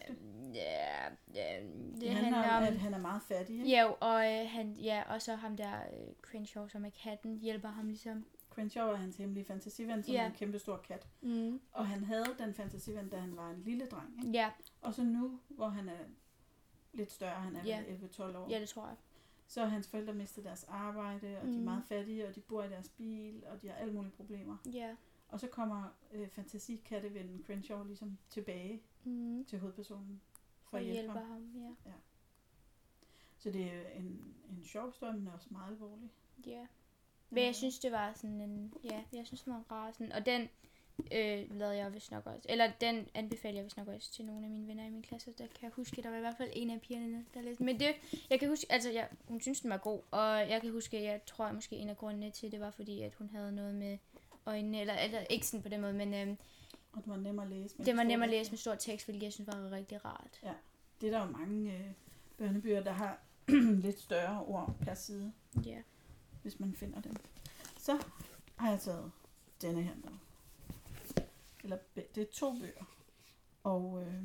[0.54, 3.56] ja, ja det, Det handler om, at han er meget fattig.
[3.58, 3.68] Ikke?
[3.70, 7.68] Ja, og øh, han, ja, og så ham der øh, Crenshaw, som er katten, hjælper
[7.68, 8.26] ham ligesom.
[8.50, 10.22] Crenshaw er hans hemmelige fantasiven, som Ja.
[10.22, 11.08] er en kæmpe stor kat.
[11.20, 11.60] Mm.
[11.72, 14.18] Og han havde den fantasiven, da han var en lille dreng.
[14.26, 14.38] Ikke?
[14.38, 14.50] Ja,
[14.82, 15.98] Og så nu, hvor han er
[16.92, 17.82] lidt større, han er Ja.
[17.88, 18.96] vel 11-12 år, ja, det tror jeg.
[19.54, 21.64] Så har hans forældre mistet deres arbejde, og de er Mm.
[21.64, 24.56] meget fattige, og de bor i deres bil, og de har alle mulige problemer.
[24.72, 24.96] Ja.
[25.28, 29.44] Og så kommer øh, fantasikattevennen Crenshaw ligesom tilbage Mm.
[29.44, 30.20] til hovedpersonen
[30.62, 31.28] for For at hjælpe hjælper ham.
[31.30, 31.92] ham, ja.
[33.38, 36.10] Så det er en, en sjov historie, men også meget alvorlig.
[36.46, 36.66] Ja.
[37.30, 38.72] Men jeg synes, det var sådan en...
[38.84, 39.92] Ja, jeg synes, det var rar.
[39.92, 40.48] Sådan, og den
[41.12, 42.46] øh, lavede jeg vist nok også.
[42.48, 45.30] Eller den anbefalede jeg vist nok også til nogle af mine venner i min klasse.
[45.38, 47.64] Der kan jeg huske, der var i hvert fald en af pigerne, der læste.
[47.64, 47.88] Men det,
[48.30, 50.00] jeg kan huske, altså jeg, hun synes, den var god.
[50.10, 53.00] Og jeg kan huske, jeg tror at måske en af grundene til det var, fordi
[53.00, 53.98] at hun havde noget med
[54.46, 54.80] øjnene.
[54.80, 56.36] Eller, eller ikke sådan på den måde, men øh,
[56.92, 57.74] Og det var nemt at læse.
[57.78, 60.40] med det var nemt at læse med stor tekst, hvilket jeg synes var rigtig rart.
[61.00, 61.80] Det er der jo mange øh,
[62.38, 63.18] børnebøger, der har
[63.84, 65.32] lidt større ord per side,
[65.64, 65.78] Ja.
[66.42, 67.16] hvis man finder dem.
[67.78, 68.02] Så
[68.56, 69.12] har jeg taget
[69.62, 70.12] denne her med.
[71.64, 72.84] Eller det er to bøger.
[73.64, 74.22] Og øh,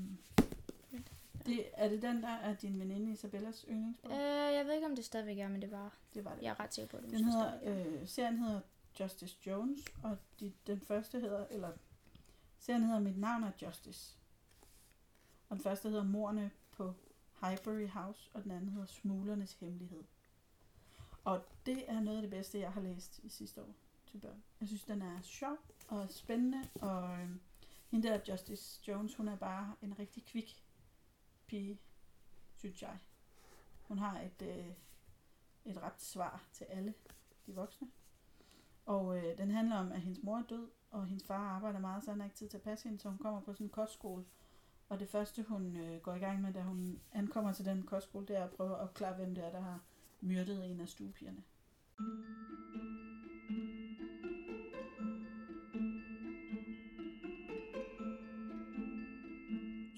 [1.46, 4.12] det, er det den, der er din veninde Isabellas yndlingsbog?
[4.12, 4.18] Øh,
[4.56, 5.98] jeg ved ikke, om det stadigvæk er, men det var...
[6.14, 6.42] det var det.
[6.44, 7.86] Jeg er ret sikker på, at det Den hedder, er.
[7.86, 8.62] øh, serien hedder
[9.00, 11.72] Justice Jones, og de, den første hedder, eller
[12.60, 14.18] serien hedder Mit navn er Justice.
[15.50, 16.94] Og den første hedder Morne på
[17.42, 20.04] Highbury House, og den anden hedder Smuglernes Hemmelighed.
[21.24, 23.74] Og det er noget af det bedste, jeg har læst i sidste år
[24.10, 24.44] til børn.
[24.60, 27.30] Jeg synes, den er sjov og spændende, og øh,
[27.92, 30.64] hende der Justice Jones, hun er bare en rigtig kvik
[31.48, 31.80] pige,
[32.56, 32.98] synes jeg.
[33.88, 34.74] Hun har et, øh,
[35.66, 36.94] et ret svar til alle
[37.46, 37.88] de voksne.
[38.86, 42.04] Og øh, den handler om, at hendes mor er død, og hendes far arbejder meget,
[42.04, 43.72] så han har ikke tid til at passe hende, så hun kommer på sådan en
[43.72, 44.26] kostskole.
[44.90, 48.28] Og det første, hun øh, går i gang med, da hun ankommer til den kostskole,
[48.28, 49.80] det er at prøve at opklare, hvem det er, der har
[50.22, 51.44] myrdet en af stuepigerne.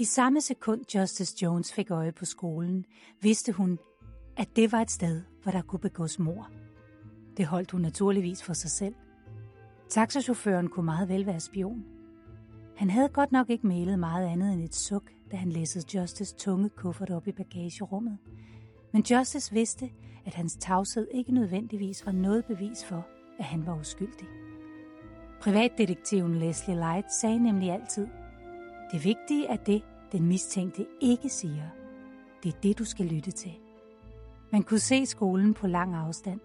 [0.01, 2.85] I samme sekund Justice Jones fik øje på skolen,
[3.21, 3.79] vidste hun,
[4.37, 6.49] at det var et sted, hvor der kunne begås mor.
[7.37, 8.95] Det holdt hun naturligvis for sig selv.
[9.89, 11.85] Taxachaufføren kunne meget vel være spion.
[12.77, 16.35] Han havde godt nok ikke mailet meget andet end et suk, da han læssede Justice
[16.35, 18.17] tunge kuffert op i bagagerummet.
[18.93, 19.91] Men Justice vidste,
[20.25, 23.07] at hans tavshed ikke nødvendigvis var noget bevis for,
[23.39, 24.27] at han var uskyldig.
[25.41, 28.07] Privatdetektiven Leslie Light sagde nemlig altid,
[28.91, 31.63] det vigtige er det, den mistænkte ikke siger.
[32.43, 33.51] Det er det, du skal lytte til.
[34.51, 36.39] Man kunne se skolen på lang afstand.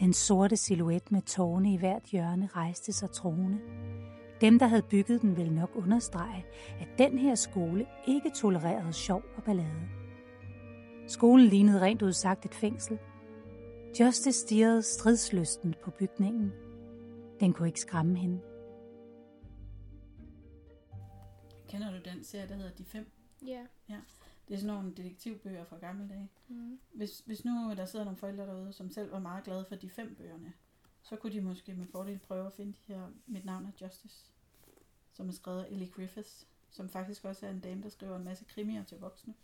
[0.00, 3.58] Den sorte silhuet med tårne i hvert hjørne rejste sig troende.
[4.40, 6.44] Dem, der havde bygget den, ville nok understrege,
[6.80, 9.88] at den her skole ikke tolererede sjov og ballade.
[11.06, 12.98] Skolen lignede rent udsagt et fængsel.
[14.00, 16.52] Justice stirrede stridslysten på bygningen.
[17.40, 18.40] Den kunne ikke skræmme hende.
[21.72, 23.10] Kender du den serie, der hedder De Fem?
[23.46, 23.66] Ja.
[24.48, 26.28] Det er sådan nogle detektivbøger fra gamle dage.
[26.48, 26.80] Mm.
[26.92, 29.90] Hvis, hvis nu der sidder nogle forældre derude, som selv var meget glade for de
[29.90, 30.52] fem bøgerne,
[31.02, 34.26] så kunne de måske med fordel prøve at finde de her Mit navn er Justice,
[35.12, 38.24] som er skrevet af Ellie Griffiths, som faktisk også er en dame, der skriver en
[38.24, 39.34] masse krimier til voksne.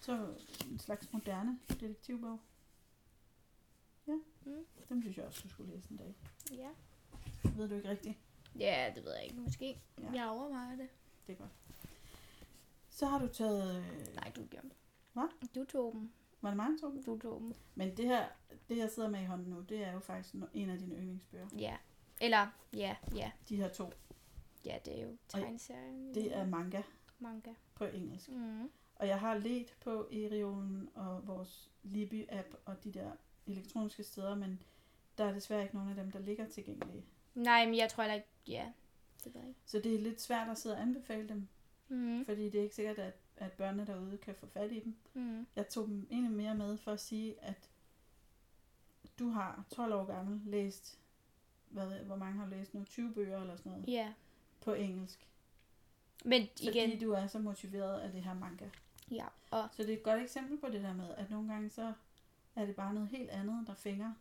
[0.00, 0.34] Så
[0.70, 2.40] en slags moderne detektivbog.
[4.06, 4.12] Ja,
[4.44, 4.64] Mm.
[4.88, 6.14] dem synes jeg også, du skulle læse en dag.
[6.52, 6.68] Ja.
[7.56, 8.18] Ved du ikke rigtigt?
[8.58, 9.36] Ja, det ved jeg ikke.
[9.36, 9.80] Måske.
[10.02, 10.10] Ja.
[10.14, 10.88] Jeg overvejer det.
[11.26, 11.50] Det er godt.
[12.90, 13.76] Så har du taget...
[13.76, 14.70] Øh, Nej, du gjorde.
[15.12, 15.28] Hvad?
[15.54, 16.12] Du tog dem.
[16.42, 17.02] var det mig, der tog den?
[17.02, 17.54] Du tog dem.
[17.74, 18.28] Men det her,
[18.68, 21.48] det jeg sidder med i hånden nu, det er jo faktisk en af dine yndlingsbøger.
[21.58, 21.76] Ja.
[22.20, 23.30] Eller, ja, ja.
[23.48, 23.90] De her to,
[24.64, 26.14] Ja, det er jo tegneserien.
[26.14, 26.82] det er manga
[27.18, 27.54] manga.
[27.74, 28.28] på engelsk.
[28.30, 28.70] Mm.
[28.94, 33.10] Og jeg har let på e-reolen og vores Libby-app og de der
[33.46, 34.62] elektroniske steder, men
[35.18, 37.04] der er desværre ikke nogen af dem, der ligger tilgængelige.
[37.34, 38.72] Nej, men jeg tror heller ikke, ja.
[39.24, 39.60] Det ved jeg ikke.
[39.66, 41.48] Så det er lidt svært at sidde og anbefale dem,
[41.88, 42.24] Mm.
[42.24, 44.96] fordi det er ikke sikkert, at, at børnene derude kan få fat i dem.
[45.14, 45.46] Mm.
[45.56, 47.70] Jeg tog dem egentlig mere med for at sige, at
[49.18, 50.98] du har 12 år gammel læst,
[51.68, 54.12] hvad, hvor mange har læst nu, 20 bøger eller sådan noget, Ja.
[54.60, 55.28] på engelsk.
[56.24, 58.68] Men Fordi igen, du er så motiveret af det her manga.
[59.10, 59.26] ja.
[59.50, 61.92] Og, Så det er et godt eksempel på det der med, at nogle gange så
[62.56, 64.12] er det bare noget helt andet, der fænger,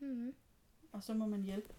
[0.00, 0.34] mm.
[0.92, 1.74] og så må man hjælpe.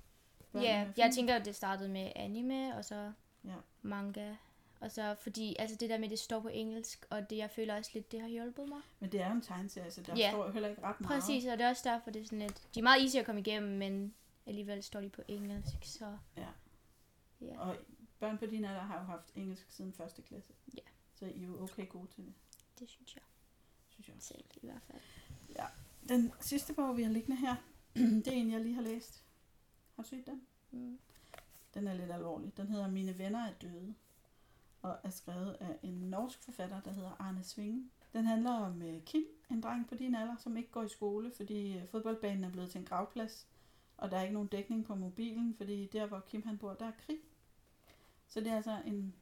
[0.62, 3.12] Ja, at jeg tænker, at det startede med anime, og så
[3.46, 3.56] Ja.
[3.82, 4.36] manga.
[4.80, 7.76] Og så fordi, altså det der med, det står på engelsk, og det, jeg føler
[7.78, 8.82] også lidt, det har hjulpet mig.
[9.00, 10.32] Men det er jo en tegneserie, så der Ja.
[10.32, 11.22] står jo heller ikke ret meget.
[11.22, 13.26] Præcis, og det er også derfor, det er sådan lidt, de er meget easy at
[13.26, 14.14] komme igennem, men
[14.46, 16.48] alligevel står de på engelsk, så Ja.
[17.42, 17.60] ja.
[17.60, 17.76] Og
[18.20, 20.54] børn på din alder har jo haft engelsk siden første klasse.
[20.74, 20.80] Ja.
[21.16, 22.34] Så I er jo okay gode til det,
[22.80, 23.24] det synes jeg
[23.90, 24.16] synes jeg.
[24.20, 25.02] selv i hvert fald.
[26.10, 27.56] Den sidste bog, vi har liggende her,
[28.26, 29.23] det er en, jeg lige har læst.
[29.96, 30.42] Har du set den?
[30.72, 31.00] Mm.
[31.74, 32.58] Den er lidt alvorlig.
[32.58, 33.94] Den hedder Mine venner er døde,
[34.82, 37.90] og er skrevet af en norsk forfatter, der hedder Arne Svinge.
[38.14, 41.32] Den handler om øh, Kim, en dreng på din alder, som ikke går i skole,
[41.36, 43.48] fordi øh, fodboldbanen er blevet til en gravplads,
[43.98, 46.86] og der er ikke nogen dækning på mobilen, fordi der, hvor Kim han bor, der
[46.86, 47.20] er krig.
[48.28, 49.14] Så det er altså en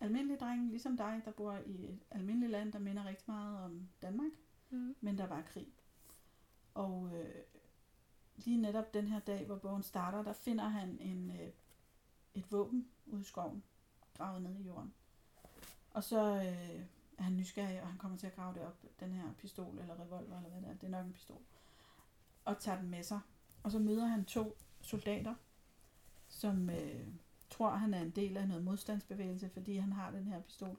[0.00, 3.88] almindelig dreng, ligesom dig, der bor i et almindeligt land, der minder rigtig meget om
[4.02, 4.30] Danmark,
[4.70, 4.96] Mm.
[5.00, 5.68] men der var krig.
[6.74, 7.34] Og øh,
[8.36, 11.48] lige netop den her dag, hvor bogen starter, der finder han en, øh,
[12.34, 13.62] et våben ude i skoven,
[14.16, 14.94] gravet ned i jorden.
[15.90, 16.80] Og så øh,
[17.18, 19.94] er han nysgerrig, og han kommer til at grave det op, den her pistol eller
[19.94, 20.74] revolver, eller hvad det er.
[20.74, 21.40] Det er nok en pistol.
[22.44, 23.20] Og tager den med sig.
[23.62, 25.34] Og så møder han to soldater,
[26.28, 27.06] som øh,
[27.50, 30.76] tror, han er en del af noget modstandsbevægelse, fordi han har den her pistol.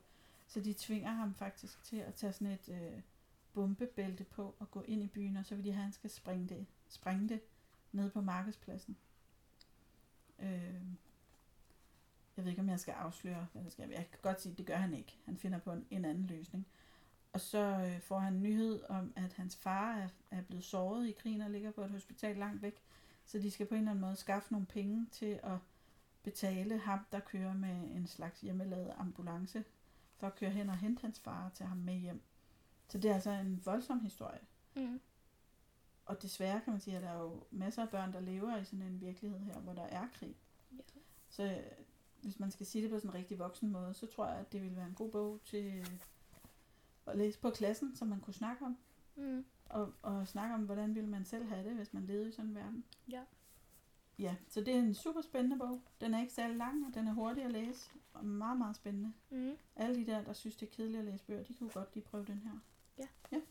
[0.47, 3.01] Så de tvinger ham faktisk til at tage sådan et øh,
[3.53, 6.09] bombebælte på og gå ind i byen, og så vil de have, at han skal
[6.09, 7.39] springe det, sprængte
[7.91, 8.97] nede ned på markedspladsen.
[10.39, 10.81] Øh,
[12.37, 13.89] jeg ved ikke, om jeg skal afsløre, hvad der skal.
[13.89, 15.17] Jeg kan godt sige, at det gør han ikke.
[15.25, 16.67] Han finder på en, en anden løsning.
[17.33, 21.11] Og så øh, får han nyhed om, at hans far er, er blevet såret i
[21.11, 22.81] krigen og ligger på et hospital langt væk.
[23.25, 25.57] Så de skal på en eller anden måde skaffe nogle penge til at
[26.23, 29.63] betale ham, der kører med en slags hjemmelavet ambulance,
[30.17, 32.21] for at køre hen og hente hans far til ham med hjem.
[32.87, 34.39] Så det er altså en voldsom historie.
[34.75, 35.01] Mm.
[36.07, 38.65] Og desværre kan man sige, at der er jo masser af børn, der lever i
[38.65, 40.35] sådan en virkelighed her, hvor der er krig.
[40.71, 40.83] Ja.
[41.29, 41.85] Så øh,
[42.21, 44.51] hvis man skal sige det på sådan en rigtig voksen måde, så tror jeg, at
[44.51, 45.87] det ville være en god bog til øh,
[47.05, 48.77] at læse på klassen, som man kunne snakke om.
[49.15, 49.45] Mm.
[49.65, 52.49] Og, og snakke om, hvordan ville man selv have det, hvis man levede i sådan
[52.49, 52.85] en verden.
[53.11, 53.21] Ja.
[54.19, 55.81] Ja, så det er en super spændende bog.
[56.01, 57.91] Den er ikke særlig lang, og den er hurtig at læse.
[58.13, 59.13] Og meget, meget spændende.
[59.29, 59.57] Mm.
[59.75, 62.03] Alle de der, der synes, det er kedeligt at læse bøger, de kunne godt lige
[62.03, 62.59] prøve den her.
[62.97, 63.07] Ja.
[63.31, 63.41] ja.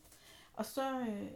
[0.53, 1.31] Og så øh,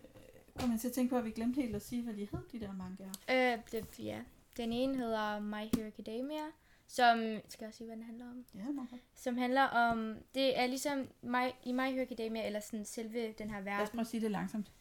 [0.60, 2.40] kom jeg til at tænke på, at vi glemte helt at sige, hvad de hed,
[2.52, 3.12] de der mangaer.
[3.30, 4.20] Øh, det, ja.
[4.56, 6.44] Den ene hedder My Hero Academia,
[6.86, 7.38] som...
[7.48, 8.44] Skal jeg sige, hvad den handler om?
[8.54, 9.00] Ja, meget godt.
[9.14, 10.16] Som handler om...
[10.34, 13.78] Det er ligesom my, i My Hero Academia, eller sådan selve den her Lad os
[13.78, 13.88] verden.
[13.90, 14.72] prøve at sige det langsomt.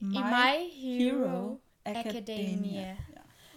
[0.00, 2.80] I My Hero Academia.
[2.80, 2.96] Ja.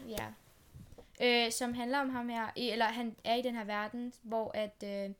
[0.07, 1.45] Ja.
[1.45, 4.83] Øh, som handler om ham her, eller han er i den her verden, hvor at
[4.85, 5.13] øh,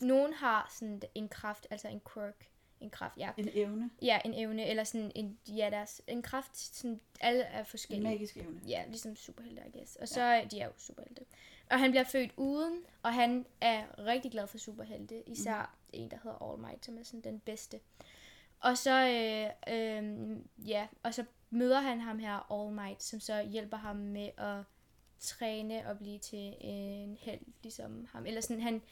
[0.00, 2.49] nogen har sådan en kraft, altså en quirk,
[2.80, 3.30] en kraft, ja.
[3.36, 3.90] En evne.
[4.02, 8.08] Ja, en evne, eller sådan en, ja, deres, en kraft, sådan, alle er En forskellige.
[8.10, 8.60] magisk evne.
[8.68, 9.96] Ja, ligesom superhelte, I guess.
[9.96, 10.44] Og så ja.
[10.50, 11.24] de er jo superhelte.
[11.70, 15.28] Og han bliver født uden, og han er rigtig glad for superhelte.
[15.28, 15.88] Især mm.
[16.00, 17.80] en, der hedder All Might, som er sådan den bedste.
[18.60, 20.36] Og så, øh, øh,
[20.68, 24.64] ja, og så møder han ham her, All Might, som så hjælper ham med at
[25.18, 28.26] træne og blive til en held, ligesom ham.
[28.26, 28.82] Eller sådan, han,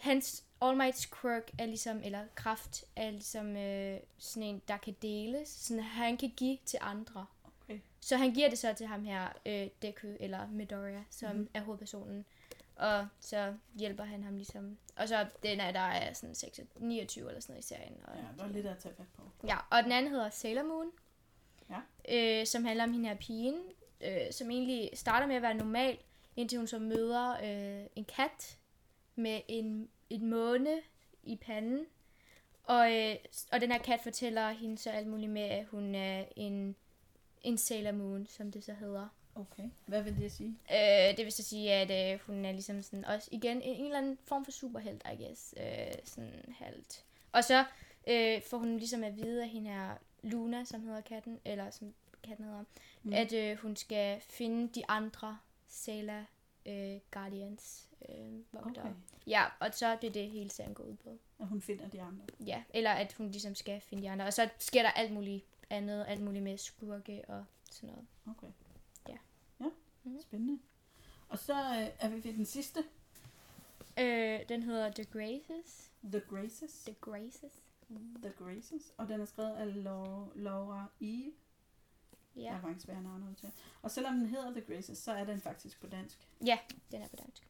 [0.00, 4.96] hans All Mights quirk er ligesom, eller kraft er ligesom øh, sådan en, der kan
[5.02, 5.48] deles.
[5.48, 7.26] Sådan, han kan give til andre.
[7.64, 7.80] Okay.
[8.00, 11.48] Så han giver det så til ham her, øh, Deku, eller Midoriya, som mm.
[11.54, 12.24] er hovedpersonen.
[12.76, 14.78] Og så hjælper han ham ligesom.
[14.96, 17.96] Og så den er der er sådan 6, 29 eller sådan noget i serien.
[18.04, 19.22] Og, Ja, der er lidt at tage fat på.
[19.46, 20.90] ja, og den anden hedder Sailor Moon.
[21.70, 21.80] Ja.
[22.40, 23.60] Øh, som handler om hende her pigen,
[24.00, 25.98] øh, som egentlig starter med at være normal,
[26.36, 28.58] indtil hun så møder øh, en kat
[29.16, 30.80] med en, en måne
[31.22, 31.86] i panden.
[32.64, 33.16] Og, øh,
[33.52, 36.76] og den her kat fortæller hende så alt muligt med, at hun er en,
[37.42, 39.08] en Sailor Moon, som det så hedder.
[39.34, 39.70] Okay.
[39.86, 40.56] Hvad vil det sige?
[40.72, 43.84] Øh, det vil så sige, at øh, hun er ligesom sådan, også igen en, en
[43.84, 45.54] eller anden form for superhelt, I guess.
[45.56, 47.04] Øh, sådan halvt.
[47.32, 47.64] Og så
[48.06, 51.94] øh, får hun ligesom at vide af hende her Luna, som hedder katten, eller som
[52.22, 52.64] katten hedder,
[53.02, 53.12] mm.
[53.12, 56.24] at øh, hun skal finde de andre Sailor
[56.68, 57.88] øh, Guardians.
[58.08, 58.84] Øh, vogtere.
[58.84, 58.94] Okay.
[59.26, 61.18] Ja, og så er det det hele serien går ud på.
[61.38, 62.24] At hun finder de andre.
[62.46, 64.24] Ja, eller at hun ligesom skal finde de andre.
[64.26, 68.06] Og så sker der alt muligt andet, alt muligt med skurke og sådan noget.
[68.26, 68.52] Okay.
[69.08, 69.16] Ja.
[69.60, 69.70] Ja,
[70.04, 70.20] Mhm.
[70.20, 70.58] spændende.
[71.28, 72.84] Og så øh, er vi ved den sidste.
[73.98, 75.90] Øh, den hedder The Graces.
[76.04, 76.82] The Graces.
[76.86, 77.52] The Graces.
[78.22, 78.92] The Graces.
[78.96, 81.32] Og den er skrevet af Lau- Laura Eve.
[82.38, 82.42] Ja.
[82.44, 82.56] Der Ja.
[82.58, 83.52] er mange svære navne til.
[83.82, 86.28] Og selvom den hedder The Graces, så er den faktisk på dansk.
[86.46, 86.58] ja,
[86.92, 87.48] den er på dansk.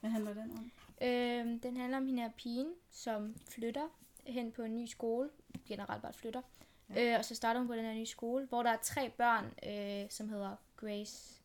[0.00, 0.72] Hvad handler den om?
[1.08, 3.88] Øhm, den handler om hende her pigen, som flytter
[4.26, 5.30] hen på en ny skole.
[5.68, 6.42] Generelt bare flytter.
[6.90, 7.02] Ja.
[7.02, 7.12] Ja.
[7.12, 9.44] Øh, og så starter hun på den her nye skole, hvor der er tre børn,
[9.66, 11.40] øh, som hedder Grace.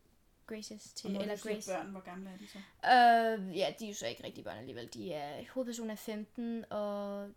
[0.47, 1.71] Graces til, Og eller Grace.
[1.71, 2.57] børn, hvor gamle er de så?
[2.57, 4.93] Øh, ja, de er jo så ikke rigtig børn alligevel.
[4.93, 7.29] De er, hovedpersonen er 15, og,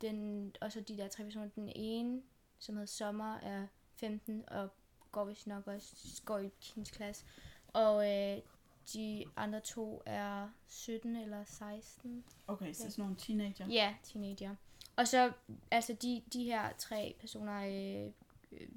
[0.00, 1.48] den, og så de der tre personer.
[1.48, 2.22] Den ene,
[2.58, 4.68] som hedder Sommer, er 15, og
[5.12, 7.24] går vist nok også går i hendes klasse.
[7.72, 8.38] Og øh,
[8.92, 12.24] de andre to er 17 eller 16.
[12.46, 13.66] Okay, så sådan nogle teenager.
[13.66, 14.54] Ja, teenager.
[14.96, 15.32] Og så,
[15.70, 18.12] altså de, de her tre personer, øh,
[18.52, 18.68] øh,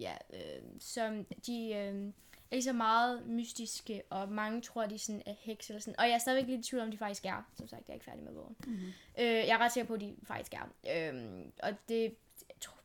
[0.00, 2.12] ja, øh, som de øh,
[2.50, 6.00] er lige så meget mystiske, og mange tror, de sådan er heks eller sådan.
[6.00, 7.50] Og jeg er stadigvæk lidt i tvivl om, de faktisk er.
[7.54, 8.56] Som sagt, jeg er ikke færdig med bogen.
[8.66, 8.92] Mm-hmm.
[9.18, 11.12] Øh, jeg er ret sikker på, at de faktisk er.
[11.12, 12.14] Øh, og det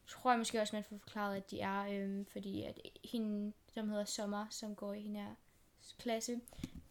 [0.08, 3.90] tror jeg måske også, man får forklaret, at de er, øh, fordi at hende, som
[3.90, 5.36] hedder Sommer, som går i hende her
[6.00, 6.40] klasse,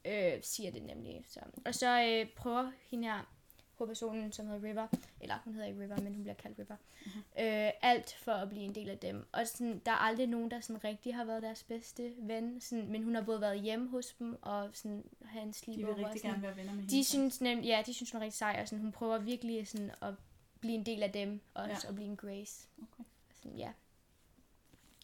[0.05, 1.25] øh, siger det nemlig.
[1.27, 1.41] Så.
[1.65, 3.33] Og så øh, prøver hende her
[3.79, 4.87] hovedpersonen, som hedder River,
[5.21, 7.23] eller hun hedder ikke River, men hun bliver kaldt River, mm-hmm.
[7.39, 9.27] øh, alt for at blive en del af dem.
[9.33, 12.89] Og sådan, der er aldrig nogen, der sådan rigtig har været deres bedste ven, sådan,
[12.89, 15.99] men hun har både været hjemme hos dem, og sådan, have en De vil og
[15.99, 16.31] rigtig sådan.
[16.31, 16.97] gerne være venner med hende.
[16.97, 19.69] De synes nemt, ja, de synes hun er rigtig sej, og sådan, hun prøver virkelig
[19.69, 20.15] sådan at
[20.63, 21.89] blive en del af dem, også Ja.
[21.89, 22.69] at blive en Grace.
[22.83, 23.05] Okay.
[23.35, 23.73] Sådan, ja.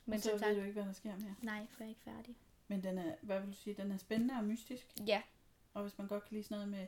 [0.04, 1.34] Men Men så ved sagt, du ikke, hvad der sker mere.
[1.42, 2.36] nej, for jeg er ikke færdig.
[2.68, 4.86] Men den er, hvad vil du sige, den er spændende og mystisk.
[5.06, 5.22] Ja.
[5.74, 6.86] Og hvis man godt kan lide sådan noget med,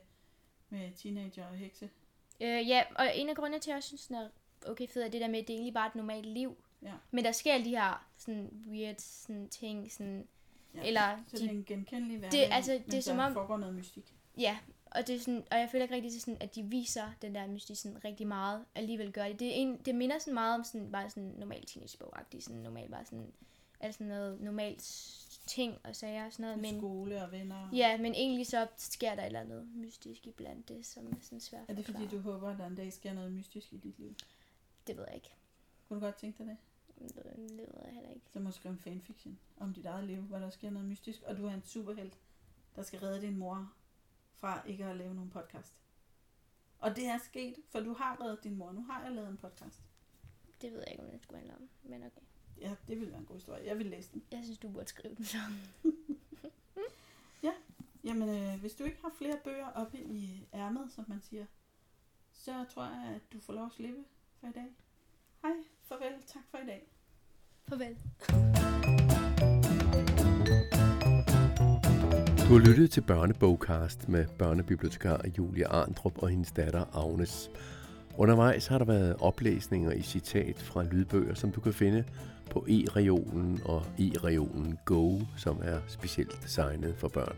[0.79, 1.91] med teenager og hekse.
[2.41, 4.29] Øh, ja, og en af grundene til, at jeg synes, den er
[4.67, 6.65] okay fed, er det der med, at det er egentlig bare et normalt liv.
[6.83, 6.93] Ja.
[7.11, 10.29] Men der sker de her sådan weird sådan, ting, sådan,
[10.75, 10.83] Ja.
[10.85, 13.75] eller Så de det er en genkendelig hverdag, altså, det er som om- foregår noget
[13.75, 14.15] mystik.
[14.39, 14.59] Ja,
[14.91, 17.35] og, det er sådan, og jeg føler ikke rigtig, det sådan, at de viser den
[17.35, 18.65] der mystik sådan rigtig meget.
[18.75, 19.41] Alligevel gør det.
[19.41, 22.45] Det, er en, det minder sådan meget om sådan, bare sådan normal teenagebog-agtigt.
[22.45, 23.33] Sådan normalt bare sådan,
[23.81, 24.83] altså sådan noget normalt
[25.47, 26.59] ting og sager og sådan noget.
[26.59, 27.69] Men, skole og venner.
[27.73, 31.41] ja, men egentlig så sker der et eller andet mystisk iblandt det, som er sådan
[31.41, 33.99] svært Er det fordi, du håber, at der en dag sker noget mystisk i dit
[33.99, 34.15] liv?
[34.87, 35.35] Det ved jeg ikke.
[35.89, 36.57] Kunne du godt tænke dig det?
[36.99, 38.27] Det det ved jeg heller ikke.
[38.33, 41.23] Så må du skrive en fanfiction om dit eget liv, hvor der sker noget mystisk,
[41.23, 42.19] og du er en superhelt,
[42.77, 43.73] der skal redde din mor
[44.41, 45.77] fra ikke at lave nogen podcast.
[46.79, 48.73] Og det er sket, for du har reddet din mor.
[48.73, 49.83] Nu har jeg lavet en podcast.
[50.63, 51.69] Det ved jeg ikke, om det skulle handle om.
[51.83, 52.21] Men okay.
[52.61, 53.67] Ja, det ville være en god historie.
[53.67, 54.23] Jeg vil læse den.
[54.31, 55.39] Jeg synes, du burde skrive den så.
[58.05, 61.47] Jamen, øh, hvis du ikke har flere bøger oppe i ærmet, som man siger,
[62.33, 64.05] så tror jeg, at du får lov at slippe
[64.41, 64.75] for i dag.
[65.43, 66.89] Hej, farvel, tak for i dag.
[67.69, 68.60] Farvel.
[72.51, 77.51] Du har lyttet til Børnebogcast med børnebibliotekar Julie Arndrup og hendes datter Agnes.
[78.17, 82.05] Undervejs har der været oplæsninger i citat fra lydbøger, som du kan finde
[82.51, 87.37] på e-reolen og e-reolen Go, som er specielt designet for børn.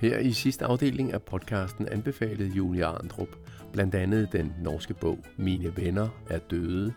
[0.00, 3.36] Her i sidste afdeling af podcasten anbefalede Julie Arndrup
[3.72, 6.92] blandt andet den norske bog Mine venner er døde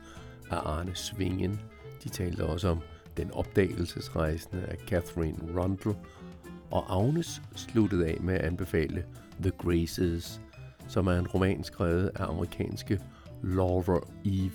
[0.49, 1.59] af Arne Svingen.
[2.03, 2.79] De talte også om
[3.17, 5.95] Den opdagelsesrejsende af Catherine Rundle,
[6.71, 9.05] og Agnes sluttede af med at anbefale
[9.41, 10.41] The Graces,
[10.87, 12.99] som er en roman skrevet af amerikanske
[13.43, 14.51] Laura Eve.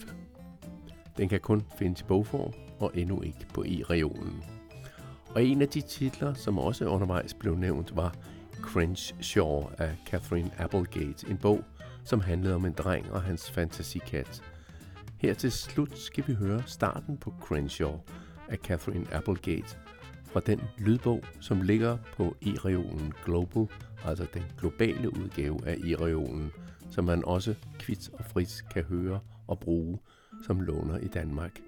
[1.17, 4.45] Den kan kun findes i bogform og endnu ikke på e-reolen.
[5.35, 8.15] Og en af de titler, som også undervejs blev nævnt, var
[8.63, 11.65] Crenshaw af Catherine Applegate, en bog,
[12.05, 14.43] som handlede om en dreng og hans fantasikat.
[15.19, 18.01] Her til slut skal vi høre starten på Crenshaw
[18.49, 19.77] af Catherine Applegate,
[20.37, 23.68] fra den lydbog, som ligger på e-reolen Global,
[24.05, 26.53] altså den globale udgave af e-reolen,
[26.90, 29.99] som man også kvits og frit kan høre og bruge
[30.42, 31.62] som låner i Danmark.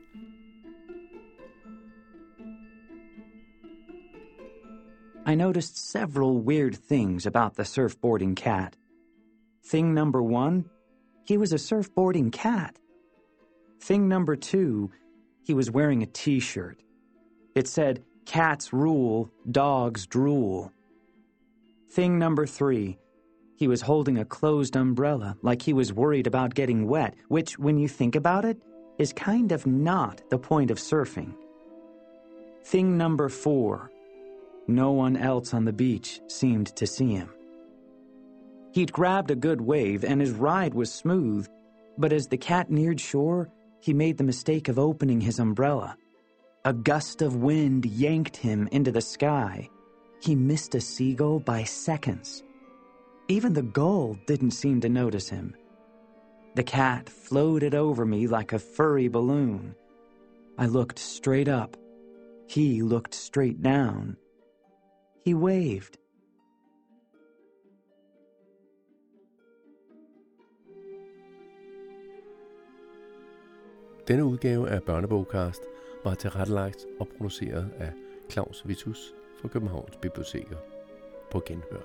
[5.32, 8.76] I noticed several weird things about the surfboarding cat.
[9.70, 10.64] Thing number one,
[11.28, 12.74] he was a surfboarding cat.
[13.80, 14.90] Thing number two,
[15.46, 16.76] he was wearing a t shirt.
[17.56, 20.70] It said, Cats rule, dogs drool.
[21.88, 22.98] Thing number three,
[23.56, 27.78] he was holding a closed umbrella like he was worried about getting wet, which, when
[27.78, 28.60] you think about it,
[28.98, 31.34] is kind of not the point of surfing.
[32.64, 33.90] Thing number four,
[34.66, 37.30] no one else on the beach seemed to see him.
[38.74, 41.48] He'd grabbed a good wave and his ride was smooth,
[41.96, 43.48] but as the cat neared shore,
[43.80, 45.96] he made the mistake of opening his umbrella.
[46.64, 49.70] A gust of wind yanked him into the sky.
[50.20, 52.42] He missed a seagull by seconds.
[53.28, 55.54] Even the gull didn't seem to notice him.
[56.56, 59.76] The cat floated over me like a furry balloon.
[60.58, 61.76] I looked straight up.
[62.48, 64.16] He looked straight down.
[65.24, 65.98] He waved.
[74.08, 75.77] Denne udgave af Børnebogcast
[76.10, 77.92] er tilrettelagt og produceret af
[78.30, 80.56] Claus Vitus fra Københavns Biblioteker
[81.30, 81.82] på Genhør.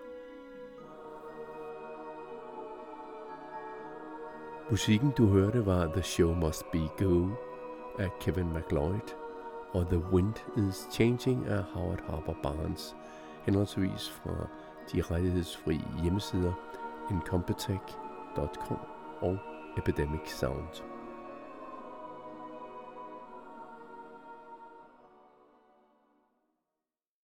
[4.69, 7.29] Musikken du hørte var The Show Must Be Go
[7.99, 9.15] af Kevin MacLeod
[9.71, 10.33] og The Wind
[10.69, 12.95] is Changing af Howard Harper Barnes,
[13.45, 14.47] henholdsvis fra
[14.93, 16.53] de rettighedsfri hjemmesider
[17.11, 18.79] incompetech.com
[19.21, 19.37] og
[19.77, 20.92] Epidemic Sound.